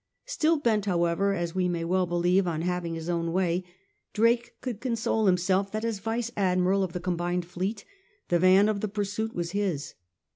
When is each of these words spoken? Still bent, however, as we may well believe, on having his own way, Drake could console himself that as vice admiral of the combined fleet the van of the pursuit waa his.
Still 0.25 0.57
bent, 0.57 0.85
however, 0.85 1.31
as 1.35 1.53
we 1.53 1.69
may 1.69 1.85
well 1.85 2.07
believe, 2.07 2.47
on 2.47 2.63
having 2.63 2.95
his 2.95 3.07
own 3.07 3.31
way, 3.31 3.63
Drake 4.13 4.55
could 4.59 4.81
console 4.81 5.27
himself 5.27 5.71
that 5.71 5.85
as 5.85 5.99
vice 5.99 6.31
admiral 6.35 6.81
of 6.81 6.93
the 6.93 6.99
combined 6.99 7.45
fleet 7.45 7.85
the 8.29 8.39
van 8.39 8.67
of 8.67 8.81
the 8.81 8.87
pursuit 8.87 9.35
waa 9.35 9.43
his. 9.43 9.93